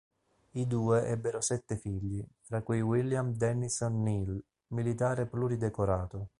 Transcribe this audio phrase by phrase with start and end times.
[0.53, 6.29] I due ebbero sette figli, fra cui William Dennison Neil, militare pluridecorato.